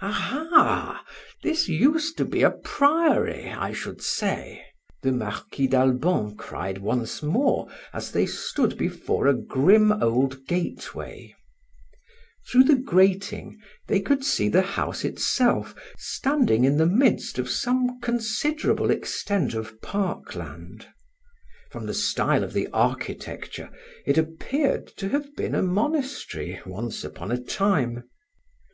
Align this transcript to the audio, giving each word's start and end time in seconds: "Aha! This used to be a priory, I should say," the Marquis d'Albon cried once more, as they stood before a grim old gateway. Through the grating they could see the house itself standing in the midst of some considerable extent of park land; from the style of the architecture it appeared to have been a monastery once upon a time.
"Aha! 0.00 1.04
This 1.42 1.68
used 1.68 2.16
to 2.16 2.24
be 2.24 2.40
a 2.40 2.50
priory, 2.50 3.50
I 3.50 3.74
should 3.74 4.00
say," 4.00 4.64
the 5.02 5.12
Marquis 5.12 5.66
d'Albon 5.66 6.36
cried 6.38 6.78
once 6.78 7.22
more, 7.22 7.68
as 7.92 8.10
they 8.10 8.24
stood 8.24 8.78
before 8.78 9.26
a 9.26 9.34
grim 9.34 9.92
old 9.92 10.46
gateway. 10.46 11.34
Through 12.48 12.64
the 12.64 12.76
grating 12.76 13.58
they 13.86 14.00
could 14.00 14.24
see 14.24 14.48
the 14.48 14.62
house 14.62 15.04
itself 15.04 15.74
standing 15.98 16.64
in 16.64 16.78
the 16.78 16.86
midst 16.86 17.38
of 17.38 17.50
some 17.50 18.00
considerable 18.00 18.90
extent 18.90 19.52
of 19.52 19.82
park 19.82 20.34
land; 20.34 20.86
from 21.70 21.84
the 21.84 21.92
style 21.92 22.42
of 22.42 22.54
the 22.54 22.68
architecture 22.68 23.68
it 24.06 24.16
appeared 24.16 24.86
to 24.96 25.10
have 25.10 25.36
been 25.36 25.54
a 25.54 25.60
monastery 25.60 26.58
once 26.64 27.04
upon 27.04 27.30
a 27.30 27.38
time. 27.38 28.04